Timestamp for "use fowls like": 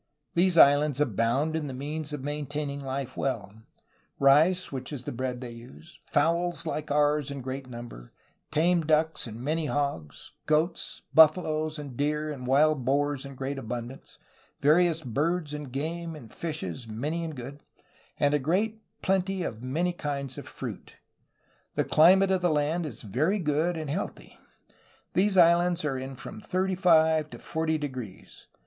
5.51-6.89